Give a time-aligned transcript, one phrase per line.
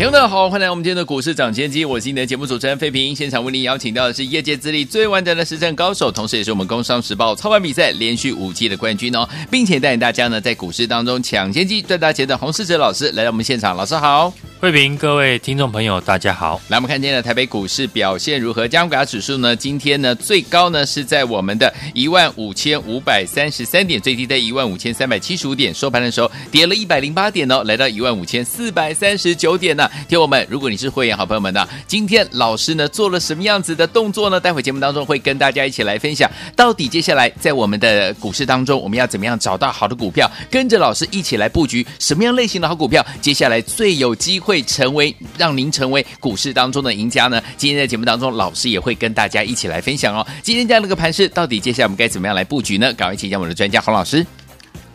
[0.00, 3.14] 听众朋友好，欢迎来到我们今天的股市涨先机，我是你的节目主持人费平。
[3.14, 14.32] 现场为您邀请到的是业界资历最完整的实战高手，同时也是我们工商时报操盘比赛连续五季的冠军哦，并且带领大家呢在股市当中抢先机赚大钱的洪世哲老师来到我们现场，老师好。
[14.58, 16.60] 费平，各位听众朋友，大家好。
[16.68, 18.66] 来，我们看今天的台北股市表现如何？
[18.66, 19.54] 加权指数呢？
[19.54, 29.89] 今天呢最高呢是在我们的一万五千五百三十三点，最低在一万五千三百七十五点，收盘的时候跌了一百零八点哦，来到一万五千四百三十九点呢。
[30.08, 34.40] 听友们，如果你是会员好朋友们呢，今天老师呢做了什么样子的动作呢？
[34.40, 43.04] 待会节目当中会跟大家一起来分享，到底接下来在我们的股市当中，我们要怎么样找到好的股票，跟着老师一起来布局什么样类型的好股票？
[43.20, 44.60] 接下来最有机会。
[44.70, 47.42] 成为让您成为股市当中的赢家呢？
[47.56, 50.24] 今天在节目当中，老师也会跟大家一起来分享哦。
[50.42, 52.92] 今天这样的一个盘势，到底接下来我们该怎么样来布局呢？
[52.92, 54.24] 赶快请教我们的专家洪老师。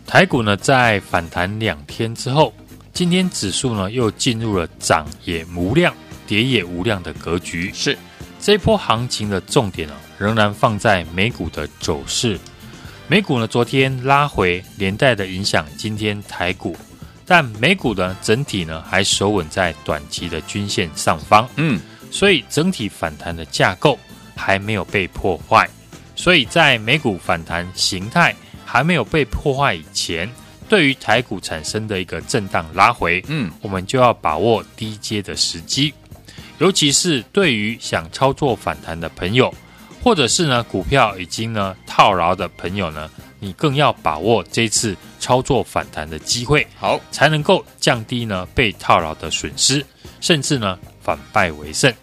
[0.07, 2.53] 台股呢，在反弹两天之后，
[2.95, 5.93] 今天指数呢又进入了涨也无量、
[6.25, 7.69] 跌也无量的格局。
[7.73, 7.97] 是
[8.39, 12.39] 这波行情的重点呢，仍然放在美股的走势。
[13.09, 16.73] 美股呢，昨天拉回，连带的影响今天台股。
[17.25, 21.77] 但美股呢，整体呢还守稳在短期的均线上方，嗯，
[22.09, 23.99] 所以整体反弹的架构
[24.37, 25.69] 还没有被破坏，
[26.15, 30.31] 所以在美股反弹形态还没有被破坏以前，
[30.67, 35.93] 对于台股产生的一个震荡拉回，嗯，我们就要把握低阶的时机，
[36.57, 39.53] 尤其是对于想操作反弹的朋友，
[40.03, 43.09] 或者是呢股票已经呢套牢的朋友呢。
[43.37, 49.85] 你更要把握这次操作反弹的机会，好，才能够降低呢被套牢的损失，
[50.19, 51.93] 甚至呢反败为胜。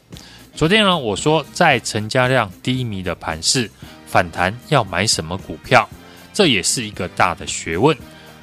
[0.54, 3.68] 昨天呢，我说在成交量低迷的盘势，
[4.06, 5.88] 反弹要买什么股票，
[6.32, 7.96] 这也是一个大的学问。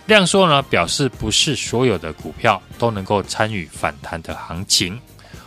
[0.09, 4.99] 量缩呢，表示不是所有的股票都能够参与反弹的行情。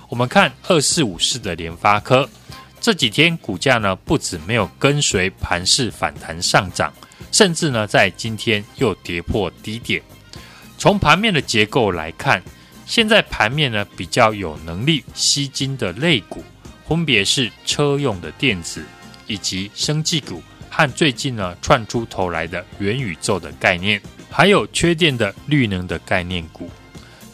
[0.09, 2.29] 我们看二四五四的联发科，
[2.81, 6.93] 这几天股价呢不止没有跟随盘势反弹上涨。
[7.33, 10.01] 甚至呢，在今天又跌破低点。
[10.79, 12.41] 从盘面的结构来看，
[12.87, 16.45] 现在盘面呢比较有能力吸金的类股，
[16.87, 18.85] 分别是车用的电子
[19.27, 20.41] 以及生技股，
[20.71, 24.01] 和最近呢窜出头来的元宇宙的概念，
[24.33, 26.71] 还有缺电的绿能的概念股。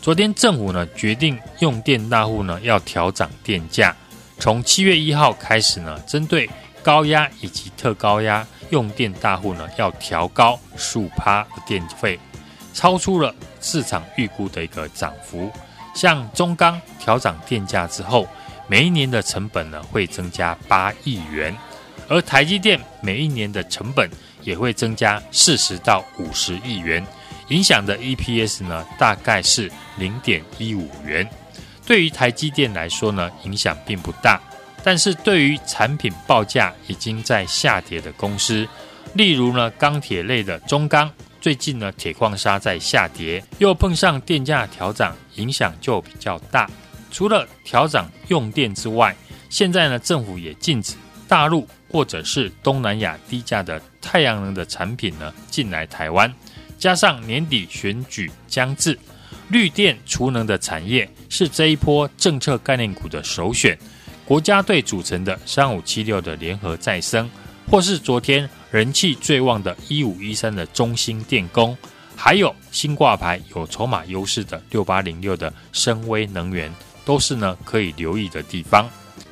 [0.03, 3.95] 昨天政府呢决定用电大户呢要调涨电价，
[4.39, 6.51] 从七月一号开始呢，针对
[6.83, 8.47] 高压以及特高压。
[8.71, 12.21] 用电大户呢要调高数趴的电费，
[12.75, 15.51] 超出了市场预估的一个涨幅。
[15.95, 18.29] 像中钢调涨电价之后，
[18.67, 21.57] 每一年的成本呢会增加八亿元，
[22.09, 24.11] 而台积电每一年的成本
[24.43, 27.05] 也会增加四十到五十亿元，
[27.49, 31.29] 影响的 EPS 呢大概是零点一五元。
[31.87, 34.41] 对于台积电来说呢，影响并不大。
[34.85, 38.67] 但是对于产品报价已经在下跌的公司，
[39.13, 41.11] 例如呢钢铁类的中钢，
[41.41, 46.71] 最近呢铁矿砂在下跌，又碰上电价调涨，影响就比较大。
[47.11, 49.15] 除了调涨用电之外，
[49.51, 50.95] 现在呢政府也禁止
[51.27, 56.33] 大陆或者是东南亚低价的太阳能的产品呢进来台湾，
[56.79, 58.99] 加上年底选举将至，
[59.49, 63.77] 绿电储能的产业是这一波政策概念股的首选。
[64.25, 67.31] 国家队组成的三五七六的联合再生，
[67.67, 71.75] 或是昨天人气最旺的一五一三的中兴电工，
[72.15, 76.71] 还有新挂牌有筹码优势的六八零六的升威能源，
[77.07, 78.87] 都是呢可以留意的地方。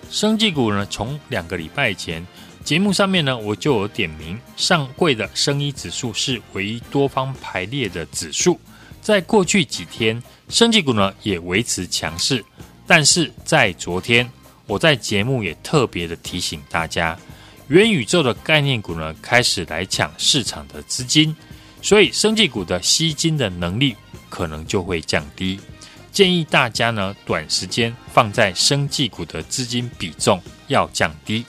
[0.09, 2.27] 生技股呢，从两个礼拜前
[2.67, 8.59] 节目上面呢，我就有点名，上柜的生医指数是唯一多方排列的指数，
[9.01, 12.45] 在过去几天，生技股呢也维持强势，
[12.85, 14.29] 但是在昨天。
[14.67, 17.17] 我在节目也特别的提醒大家，
[17.69, 21.37] 元宇宙的概念股呢开始来抢市场的资金，
[21.81, 23.95] 所以生技股的吸金的能力
[24.29, 25.61] 可能就会降低。
[26.11, 31.47] 建议大家呢短时间放在生技股的资金比重要降低。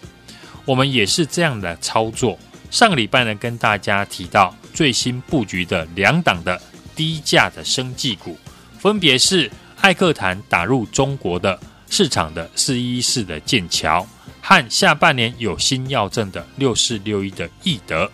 [0.67, 2.37] 我们也是这样的操作。
[2.69, 6.61] 上个礼拜呢跟大家提到最新布局的两档的
[6.95, 8.37] 低价的生技股，
[8.77, 9.49] 分别是
[9.81, 11.59] 艾克坦打入中国的。
[11.89, 14.05] 市场的四一四的剑桥，
[14.41, 18.11] 和下半年有新药证的六四六一的易德，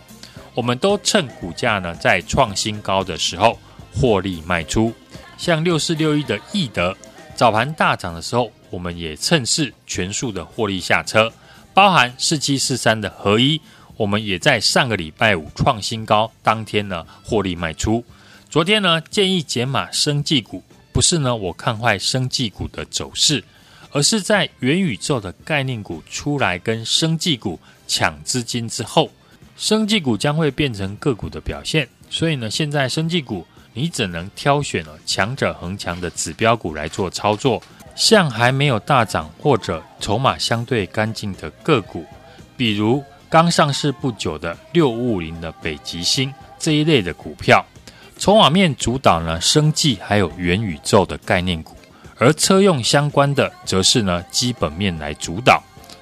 [0.53, 3.59] 我们都趁股价呢在创新高的时候
[3.91, 4.93] 获利卖出。
[5.39, 6.95] 像六四六一的易德，
[7.35, 11.33] 早盘大涨的时候，我们也趁势全数的获利下车。
[11.73, 13.59] 包含四七四三的合一，
[13.97, 18.03] 我们也在上个礼拜五创新高当天呢获利卖出。
[18.49, 23.43] 昨天呢建议减码生技股，不是呢我看坏生技股的走势，
[23.91, 29.09] 而是在元宇宙的概念股出来跟生技股抢资金之后，
[29.57, 31.87] 生技股将会变成个股的表现。
[32.09, 33.45] 所以呢，现在生技股。
[33.75, 37.59] 你只能挑选了强者恒强的指标股来做操作，
[37.95, 42.05] 像还没有大涨或者筹码相对干净的个股，
[42.57, 47.65] 比如刚上市不久的六五五零的北极星这一类的股票，
[48.17, 51.75] 筹码面主导呢，生技还有元宇宙的概念股，
[52.17, 55.61] 而车用相关的则是呢基本面来主导。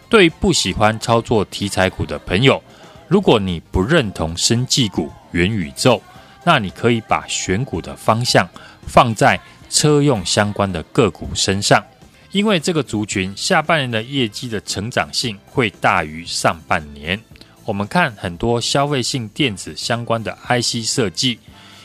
[0.10, 2.62] 对于不喜欢操作题材股的朋友，
[3.08, 6.02] 如果你不认同生技股、元宇宙，
[6.44, 8.48] 那你可以把选股的方向
[8.86, 9.40] 放在
[9.72, 11.84] 车用相关的个股身上，
[12.32, 17.20] 因为这个族群下半年的业绩的成长性会大于上半年。
[17.64, 21.40] 我们看很多消费性电子相关的 IC 设计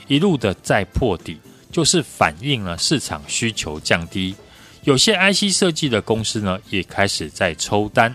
[0.08, 1.38] 一路的在破底，
[1.70, 4.34] 就是反映了市场需求降低。
[4.82, 8.14] 有些 IC 设计的公司呢，也开始在抽单。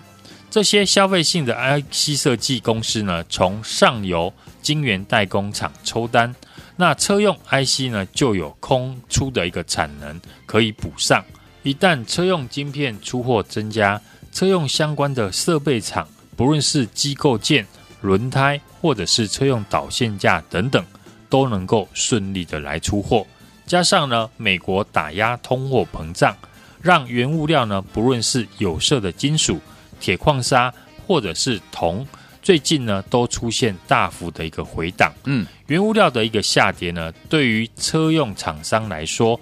[0.50, 6.36] 这些消费性的 IC 设计公司呢，从上游晶圆代工厂抽单，
[6.82, 11.24] 那车用 IC 呢就有空出的一个产能可以补上。
[11.62, 14.02] 一旦车用晶片出货增加，
[14.34, 17.64] 车用相关的设备厂，不论是机构件、
[18.02, 20.84] 轮胎，或者是车用导线架等等，
[21.30, 23.28] 都能够顺利的来出货。
[23.68, 26.36] 加上呢，美国打压通货膨胀，
[26.82, 29.60] 让原物料呢，不论是有色的金属。
[30.00, 30.74] 铁矿砂
[31.06, 32.08] 或者是铜，
[32.42, 35.14] 最近呢都出现大幅的一个回档。
[35.26, 39.40] 嗯，原物料的一个下跌呢，对于车用厂商来说，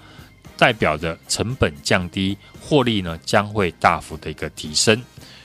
[0.57, 5.01] 代表着成本降低，获利呢将会大幅的一个提升。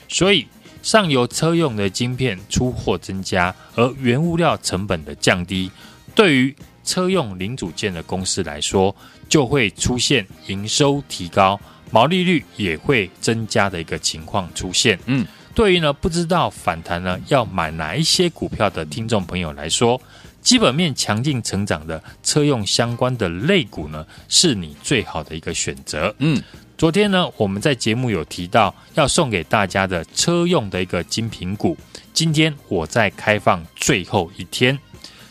[0.07, 0.45] 所以
[0.83, 5.71] 上游车用的晶片出货增加，而原物料成本的降低，
[6.13, 8.95] 对于车用零组件的公司来说，
[9.27, 11.59] 就会出现营收提高。
[11.91, 14.99] 毛利率也会增加的一个情况出现。
[15.05, 15.25] 嗯，
[15.55, 19.99] 对于呢不知道反弹呢要买哪一些股票的听众朋友来说，
[20.41, 26.13] 基本面强劲成长的车用相关的类股呢，是你最好的一个选择。
[26.19, 26.43] 嗯，
[26.77, 31.77] 昨天呢我们在节目有提到要送给大家的车用的一个精品股，
[32.13, 34.77] 今天我在开放最后一天，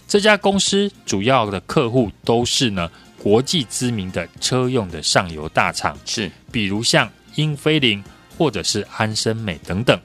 [0.08, 2.90] 这家公司主要的客户都是呢。
[3.22, 8.04] 国际知名的车用的上游大厂是，比如像英飞凌
[8.36, 9.98] 或者是安森美等等，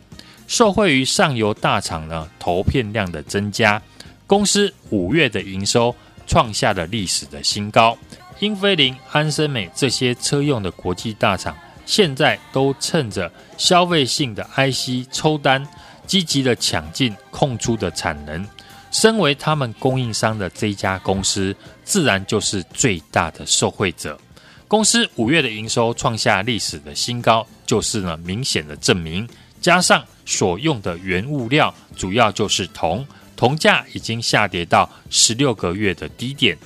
[0.50, 3.80] 受惠于上游大厂呢投片量的增加，
[4.26, 7.96] 公司五月的营收创下了历史的新高。
[8.40, 11.56] 英飞凌、安森美这些车用的国际大厂，
[11.86, 15.64] 现在都趁着消费性的 IC 抽单，
[16.08, 18.44] 积极的抢进空出的产能。
[18.90, 24.20] 身为他们供应商的这家公司，自然就是最大的受惠者。
[24.68, 29.30] 公司五月的营收创下历史的新高，就是呢明显的证明。
[29.62, 36.58] 加上所用的原物料主要就是铜，铜价已经下跌到十六个月的低点，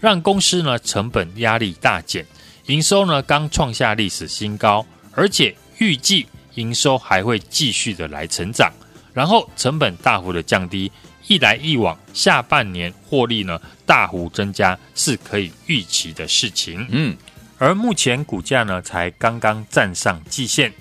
[0.00, 2.26] 让公司呢成本压力大减，
[2.66, 8.70] 营收呢刚创下历史新高，而且预计营收还会继续的来成长，
[9.14, 10.90] 然后成本大幅的降低。
[11.28, 16.84] 一来一往，下半年获利呢大幅增加是可以预期的事情。
[16.90, 17.16] 嗯，
[17.58, 20.72] 而目前股价呢才刚刚站上季线，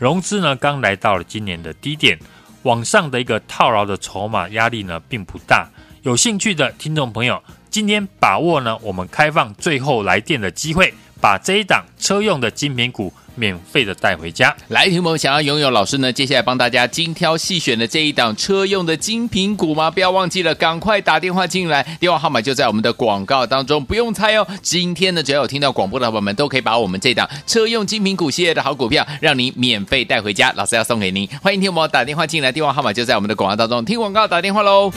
[0.00, 2.18] 融资呢刚来到了今年的低点，
[2.62, 5.68] 往上的一个套牢的筹码压力呢并不大。
[6.00, 13.12] 有兴趣的听众朋友，今天把握呢我们开放最后来电的机会，把这一档车用的精品股。
[13.40, 19.90] 免费的带回家，来，听友们想要拥有老师呢，接下来帮大家精挑细选的这一档车用的精品股吗？
[19.90, 24.46] 不要忘记了，赶快打电话进来，电话号码就在我们的广告当中，不用猜哦。
[24.60, 31.26] 今天呢，只要有听到广播的伙伴们，都可以把我们这档车用精品股系列的好股票，让您免费带回家，老师要送给您。
[31.42, 34.92] 欢迎听友们打电话进来，电话号码就在我们的广告当中，听广告打电话喽。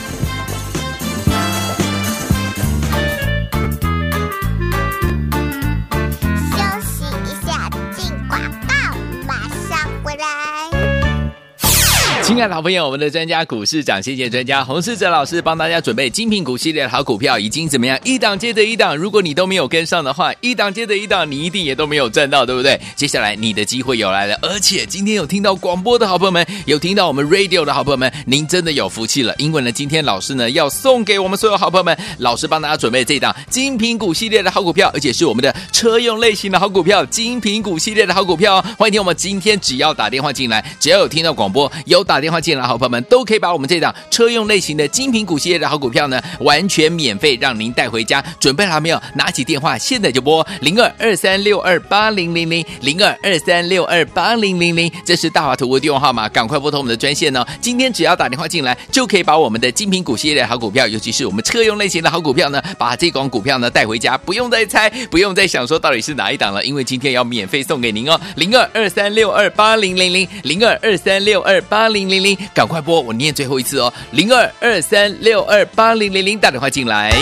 [12.24, 22.80] 亲爱的好朋友，我们的专家股市长，谢谢专家洪世哲老师帮大家准备精品股系列的好股票，已经怎么样一档接着一档，如果你都没有跟上的话，一档接着一档，你一定也都没有赚到，对不对？
[22.96, 38.64] 接下来你的机会又来了，而且今天有听到广播的好朋友们，有听到我们 radio 的好朋友们，您真的有福气了，因为呢，今天老师呢要送给我们所有好朋友们，老师帮大家准备这档精品股系列的好股票，而且是我们的车用类型的好股票，精品股系列的好股票哦。
[38.78, 42.13] 欢迎听我们今天只要打电话进来，只要有听到广播，有打。
[42.14, 48.24] 打电话进来好朋友们都可以把我们这档车用类型的精品股系列的好股票呢，完全免费让您带回家。
[48.38, 49.02] 准备好没有？
[49.16, 57.44] 拿起电话，现在就拨零二二三六二八零零零零二二三六二八零零零，这是大华图的电话号码，赶快拨通我们的专线哦。
[57.60, 68.20] 今天只要打电话进来，就可以把我们的精品股系列的好股票，尤其是我们车用类型的好股票呢，把这档股票呢带回家，不用再猜，不用再想说到底是哪一档了，因为今天要免费送给您哦。
[68.36, 72.03] 零二二三六二八零零零零二二三六二八零。
[72.08, 73.00] 零零，赶快拨！
[73.00, 77.12] 我念最后一次哦，零二二三六二八零零零，打电话进来。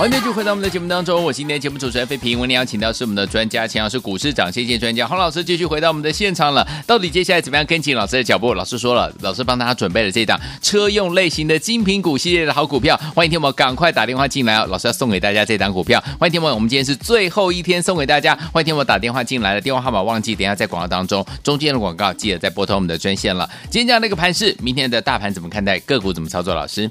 [0.00, 6.66] 欢迎继续回到我们的节目当中，我今天节目主持人费平，为您邀请到是我们的专家，钱老师股市涨跌线专家洪老师，继续回到我们的现场了。
[6.86, 8.54] 到底接下来怎么样跟紧老师的脚步？
[8.54, 14.66] 老师说了，老师帮大家准备了这档车用类型的精品股系列的好股票，欢迎听我们赶快打电话进来哦。
[14.70, 23.46] 老师要送给大家这档股票，欢迎听我，我们今天是最后一天送给大家，欢迎听我打电话进来的电话号码忘记，等一下在广告当中中间的广告记得再拨通我们的专线了。
[23.64, 25.78] 今天这样的一个盘势，明天的大盘怎么看待？
[25.80, 26.54] 个股怎么操作？
[26.54, 26.90] 老师？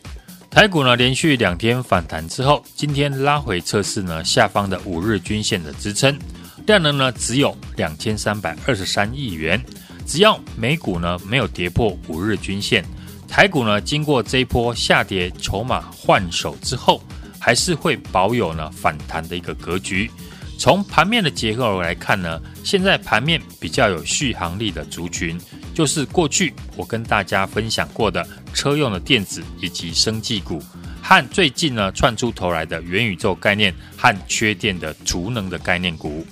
[0.50, 6.18] 台股呢，连续两天反弹之后，今天拉回测试呢下方的五日均线的支撑，
[6.66, 9.64] 量能呢只有两千三百二十三亿元。
[10.08, 12.84] 只要美股呢没有跌破五日均线，
[13.28, 17.02] 台股呢经过这一波下跌筹码换手之后，
[17.40, 20.10] 还是会保有呢反弹的一个格局。
[20.58, 25.40] 从盘面的结构来看呢，现在盘面比较有续航力的族群。
[25.80, 30.62] 就是过去我跟大家分享过的车用的电子以及生技股，
[31.02, 36.28] 和最近呢窜出头来的元宇宙概念和缺电的储能的概念股，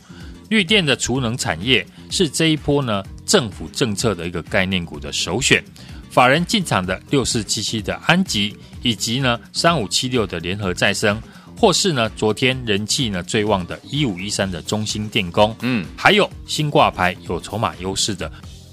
[0.50, 5.64] 绿电的储能产业是这一波呢政府政策的一个概念股的首选。
[6.10, 11.22] 法人进场的六四七七的安吉，以及呢三五七六的联合再生，
[11.58, 18.30] 或是呢昨天人气呢最旺的一五一三的中兴电工，嗯，还有新挂牌有筹码优势的。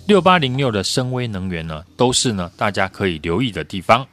[0.07, 4.07] 六八零六的升威能源呢，都是呢大家可以留意的地方。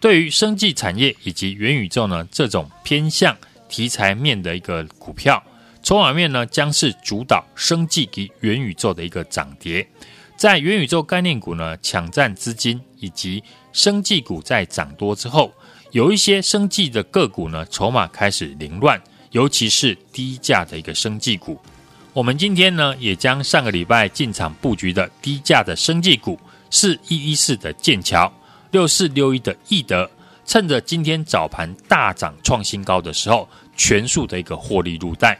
[0.00, 3.36] 对于生技产业以及元宇宙呢这种偏向
[3.68, 5.40] 题材面的一个股票，
[5.84, 9.86] 筹码面呢将是主导生技及元宇宙的一个涨跌。
[10.36, 15.52] 在元宇宙概念股呢抢占资金，以及生技股在涨多之后，
[15.92, 19.00] 有一些生技的个股呢筹码开始凌乱，
[19.30, 21.56] 尤其是低价的一个生技股。
[22.16, 28.32] 我们今天呢，也将上个礼拜进场布局的低价的生技股，四一一四的剑桥，
[28.70, 30.10] 六四六一的易德，
[30.46, 33.46] 趁着今天早盘大涨创新高的时候，
[33.76, 35.38] 全数的一个获利入袋。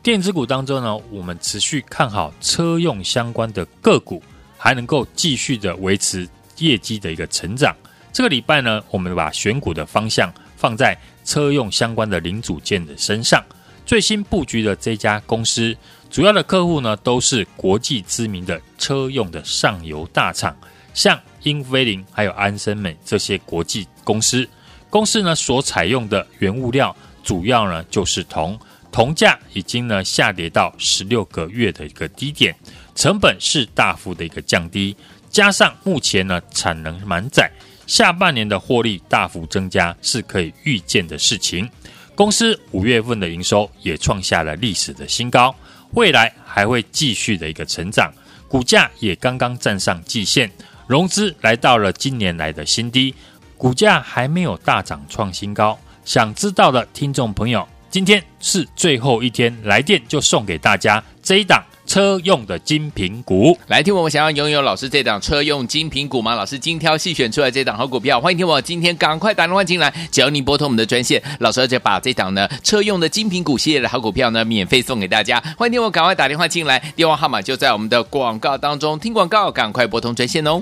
[0.00, 4.22] 电子股当中呢，我们持续看好车用相关的个股，
[4.56, 7.74] 还能够继续的维持业绩的一个成长。
[8.12, 13.44] 这个礼拜呢，我们把选股的方向放在车用相关的零组件的身上。
[13.86, 15.74] 最新布局的这家公司，
[16.10, 20.54] 主要的客户呢都是国际知名的车用的上游大厂，
[20.92, 24.46] 像英飞凌还有安森美这些国际公司。
[24.90, 28.58] 公司呢所采用的原物料主要呢就是铜，
[28.90, 32.52] 铜价已经呢下跌到十六个月的一个低点，
[32.96, 34.96] 成本是大幅的一个降低，
[35.30, 37.48] 加上目前呢产能满载，
[37.86, 41.68] 下半年的获利大幅增加是可以预见的事情。
[42.16, 45.54] 公司五月份的营收也创下了历史的新高，
[45.92, 48.10] 未来还会继续的一个成长，
[48.48, 50.50] 股价也刚刚站上季线，
[50.86, 53.14] 融资来到了今年来的新低，
[53.58, 55.78] 股价还没有大涨创新高。
[56.06, 61.62] 想知道的听众朋友，今天是最后一天，来电就送给大家这一档。
[61.86, 66.34] 车用的精品股，来听我们想要拥有老师这档车用精品股吗？
[66.34, 75.42] 老师精挑细选出来这档好股票，欢迎听我今天赶快打电话进来，只要你拨通我们的专线，老师就把这档呢车用的精品股系列的好股票呢免费送给大家。
[75.56, 80.60] 欢迎听我赶快打电话进来，电话号码就在我们的广告当中，听广告赶快拨通专线哦。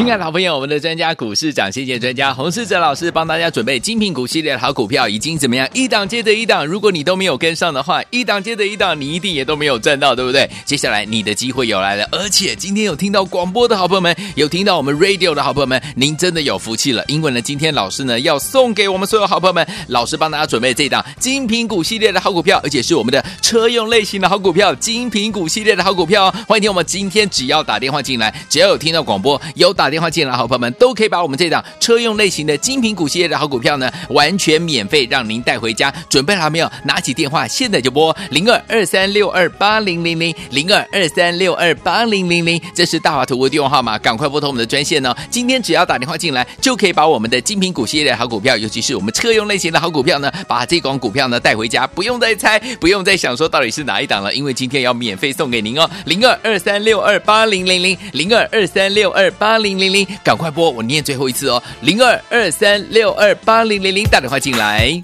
[0.00, 5.68] 亲爱的好朋友，我们的专家股市长，谢谢专家洪世哲老师帮大家准备精品股系列的好股票，已经怎么样？
[5.74, 10.48] 一档接着一档，如果你都没有跟上的话，一档接着一档，你一定也都没有赚到，对不对？
[10.64, 26.34] 接下来你的机会又来了，而且今天有听到广播的好朋友们，有听到我们 radio 的好朋友们，您真的有福气了，因为呢，今天老师呢要送给我们所有好朋友们，老师帮大家准备这档精品股系列的好股票，而且是我们的车用类型的好股票，精品股系列的好股票哦。
[26.48, 29.89] 欢迎听我们今天只要打电话进来，只要有听到广播，有打。
[29.90, 35.92] 电话进来，好朋友们都可以把我们这档车用类型的精品股系列的好股票呢，完全免费让您带回家。
[36.08, 36.70] 准备好没有？
[36.84, 45.14] 拿起电话，现在就拨零二二三六二八零零零零二二三六二八零零零，这是大华图的电话号码，赶快拨通我们的专线哦。
[45.30, 55.88] 今天只要打电话进来，就可以把我们的精品股系列的好股票，尤其是我们车用类型的好股票呢，把这档股票呢带回家，不用再猜，不用再想说到底是哪一档了，因为今天要免费送给您哦。
[56.06, 65.00] 零二二三六二八零零零零二二三六二八零零零零，赶快拨，我念最后一次哦，零二二三六二八零零零，打电话进来。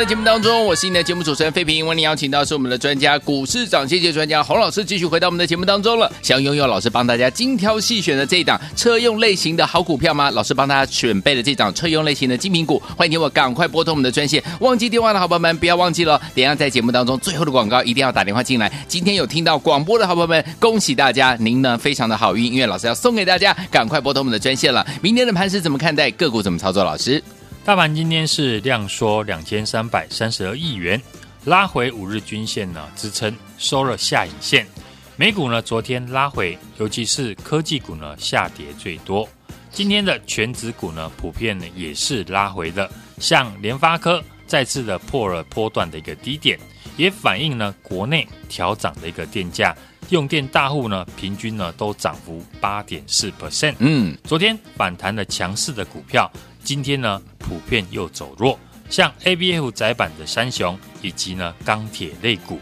[0.00, 1.86] 的节目当中，我是你的节目主持人费平。
[1.86, 6.10] 为您邀请到是我们的专家股市涨跌幅专家洪老师，继续回到我们的节目当中了。
[6.22, 10.30] 想拥有老师帮大家精挑细选的这一档车用类型的好股票吗？
[10.30, 14.42] 老师帮大家准备了这档车用类型的精品股，欢迎听我赶快拨通我们的专线。
[14.60, 18.72] 忘记电话的好朋友们不要忘记了，等下在节目当中最后的广告一定要打电话进来。
[18.88, 24.86] 今天有听到广播的好朋友们，恭喜大家，您呢非常的好运，因为老师要送给大家，赶快拨通我们的专线了。
[25.02, 26.10] 明天的盘势怎么看待？
[26.12, 26.82] 个股怎么操作？
[26.82, 27.22] 老师？
[27.70, 31.00] 大盘今天是量缩两千三百三十二亿元，
[31.44, 34.66] 拉回五日均线呢支撑，收了下影线。
[35.14, 39.28] 美股呢昨天拉回，尤其是科技股呢下跌最多。
[39.70, 46.58] 今天的全指股呢普遍呢也是拉回的，像联发科再次的破了波段的一个低点，
[46.96, 49.72] 也反映呢国内调涨的一个电价，
[50.08, 53.76] 用电大户呢平均呢都涨幅八点四 percent。
[53.78, 56.28] 嗯，昨天反弹的强势的股票。
[56.62, 62.60] 今天呢，普遍又走弱，像 ABF 窄板的三雄，以及呢钢铁类股，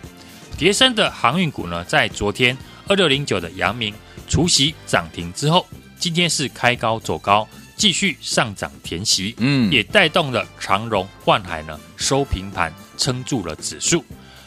[0.56, 2.56] 跌升的航运股呢，在昨天
[2.86, 3.94] 二六零九的阳明
[4.28, 5.66] 除息涨停之后，
[5.98, 14.04] 今天是开高走高，继续上涨填息，嗯，也带动了长荣、万海呢收平盘，撑住了指数。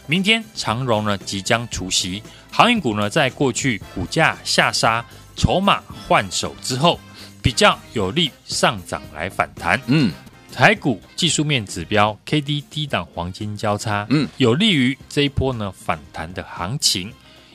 [0.07, 6.99] 明天长荣呢即将除息，航运股呢在过去股价下杀、筹码换手之后。
[7.41, 10.11] 比较有利上涨来反弹，嗯，
[10.53, 17.11] 台股技术面指标 K D 低档黄金交叉，嗯，有利于这一波呢反弹的行情。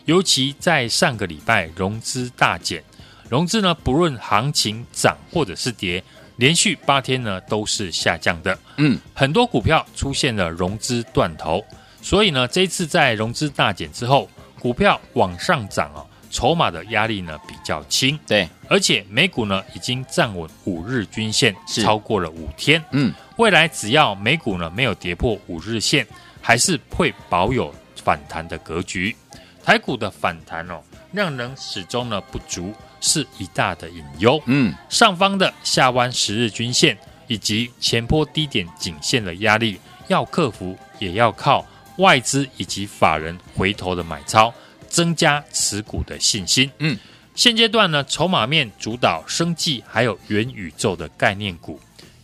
[0.06, 2.82] 尤其在上个礼拜融资大减，
[3.28, 6.02] 融资呢不论行情涨或者是跌，
[6.36, 11.64] 连续八天呢都是下降的，嗯，很多股票出现了融资断头，
[12.00, 16.06] 所以呢这一次在融资大减之后，股票往上涨哦。
[16.36, 26.06] 筹码的压力呢比较轻，对，而且美股呢已经站稳五日均线，超过了五天，嗯，未来只要美股呢没有跌破五日线，
[26.42, 29.16] 还是会保有反弹的格局。
[29.64, 41.64] 台股的反弹哦，量能始终呢不足，是一大的隐忧，嗯，上方的下弯十日均线以及前波低点颈线的压力要克服，也要靠
[41.96, 44.52] 外资以及法人回头的买超。
[44.96, 46.70] 增加持股的信心。
[46.78, 46.98] 嗯，
[47.34, 51.78] 现阶段呢，筹码面主导生技还有元宇宙的概念股。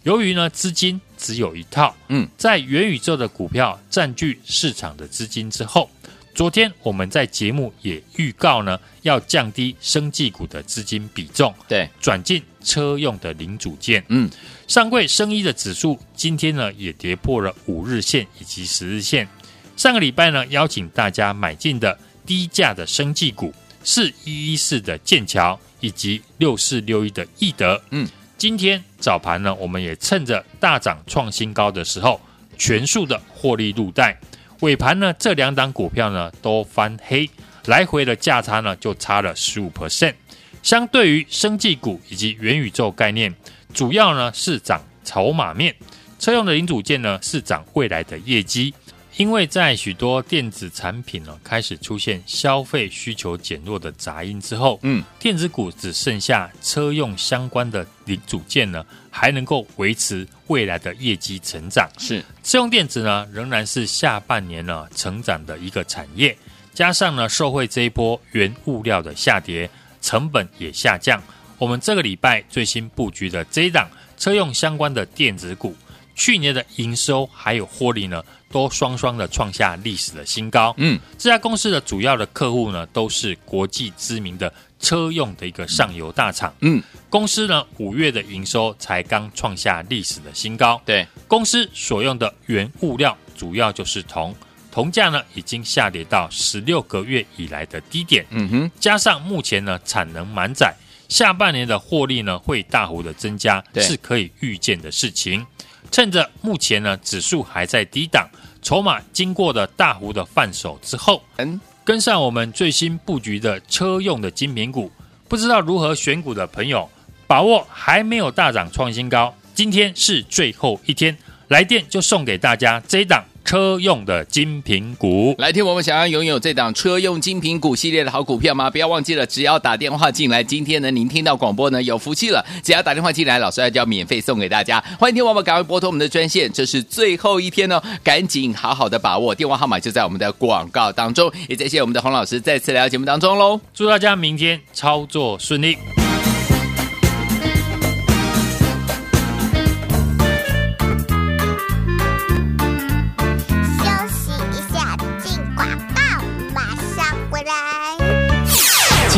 [0.05, 5.91] 由于呢资金只有一套，嗯，在元宇宙的股票占据市场的资金之后，
[6.35, 14.03] 昨天我们在节目也预告呢，要降低生技股的资金比重，对，转进车用的零组件。
[14.09, 14.31] 嗯，
[14.67, 19.29] 上柜生医的指数今天呢也跌破了五日线以及十日线。
[19.77, 21.99] 上个礼拜呢邀请大家买进的。
[22.25, 23.53] 低价的生技股
[23.85, 27.81] 是一一四的剑桥以及六四六一的易德。
[27.91, 28.09] 嗯，
[28.39, 32.21] 今天早盘呢，我们也趁着大涨创新高的时候，
[32.57, 34.19] 全数的获利入袋。
[34.61, 37.29] 尾盘呢，这两档股票呢都翻黑，
[37.67, 40.15] 来回的价差呢就差了十五 percent。
[40.63, 43.35] 相对于生技股以及元宇宙概念，
[43.75, 45.75] 主要呢是涨筹码面，
[46.21, 48.73] 车用的零组件呢是涨未来的业绩。
[49.17, 61.89] 因为在许多电子产品呢开始出现消费需求减弱的杂音之后，嗯，电子股只剩下车用相关的零组件呢，还能够维持未来的业绩成长。
[61.99, 66.37] 是，车用电子呢仍然是下半年呢成长的一个产业，
[66.73, 69.69] 加上呢受惠这一波原物料的下跌，
[70.01, 71.23] 成本也下降。
[71.59, 75.77] 我们这个礼拜最新布局的这一档车用相关的电子股。
[76.15, 80.73] 去年的营收还有获利呢，都双双的创下历史的新高。
[80.77, 86.55] 嗯，这家公司的主要的客户呢，都是国际知名的车用的一个上游大厂。
[86.61, 90.81] 嗯，公司呢五月的营收才刚创下历史的新高。
[90.85, 94.35] 对，公司所用的原物料主要就是铜，
[94.71, 98.25] 铜价呢已经下跌到十六个月以来的低点。
[98.31, 100.75] 嗯哼，加上目前呢产能满载，
[101.09, 105.45] 下半年的获利呢会大幅的增加，是可以预见的事情。
[105.91, 108.27] 趁着目前呢指数还在低档，
[108.63, 114.91] 筹码经过的大幅的放手之后，嗯，跟上我们最新布局的车用的精品股，
[115.29, 116.89] 不知道如何选股的朋友，
[117.27, 121.17] 把握还没有大涨创新高，今天是最后一天，
[121.49, 123.25] 来电就送给大家这一档。
[123.45, 128.71] 车用的精品股，来听我们想要拥有这档车用精品股系列的好股票吗？
[128.71, 132.45] 不要忘记了，只要打电话进来，今天呢，您听到广播呢，有福气了。
[132.63, 134.83] 只要打电话进来，老师要叫免费送给大家。
[134.99, 141.31] 欢迎听我们赶快拨通我们的专线，这是最后一天哦，赶紧好好的把握，电话号码就在我们的广告当中。
[141.49, 145.77] 也谢谢我们的洪老师再次来到节目当中喽，祝大家明天操作顺利。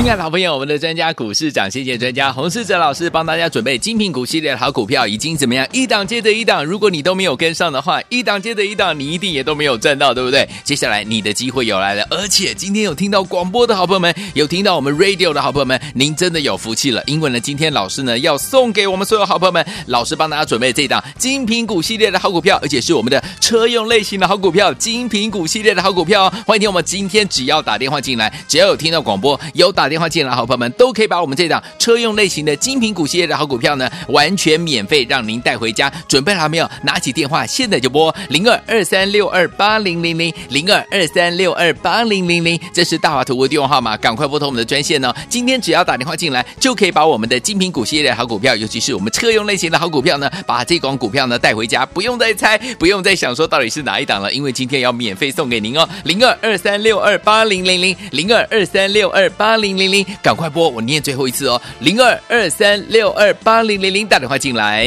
[0.04, 10.46] 亲爱的好朋友，我们的专家股市长，谢谢专家洪世哲老师帮大家准备精品股系列的好股票，已经怎么样一档接着一档，如果你都没有跟上的话，一档接着一档，你一定也都没有赚到，对不对？
[10.62, 35.88] 接下来你的机会有来了，而且今天有听到广播的好朋友们，有听到我们 radio 的好朋友们，您真的有福气了，因为呢，今天老师呢要送给我们所有好朋友们，老师帮大家准备这档精品股系列的好股票，而且是我们的车用类型的好股票，精品股系列的好股票哦，欢迎听我们今天只要打电话进来，只要有听到广播，有打电电话进来好朋友们，都可以把我们这档车用类型的精品股系列的好股票呢，完全免费让您带回家。
[36.08, 36.68] 准备好没有？
[36.82, 45.14] 拿起电话，现在就拨零二二三六二八零零零零二二三六二八零零零，这是大华图的电话号码，赶快拨通我们的专线哦。
[45.28, 55.88] 今天只要打电话进来，就可以把我们的精品股系列的好股票，尤其是我们车用类型的好股票呢，把这档股票呢带回家，不用再猜，不用再想说到底是哪一档了，因为今天要免费送给您哦。
[56.02, 64.86] 零二二三六二八零零零零二二三六二八零零零零，赶快拨，我念最后一次哦，零二二三六二八零零零，打电话进来。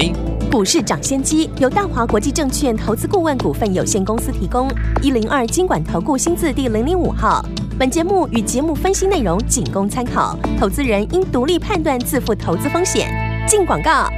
[0.51, 4.69] 股市涨先机由大华国际证券投资顾问股份有限公司提供，
[5.01, 7.45] 一零二经管投顾新字第零零五号。
[7.77, 13.07] 本节目与节目分析内容仅供参考，投资人应独立判断，自负投资风险。
[13.47, 14.09] 进广告。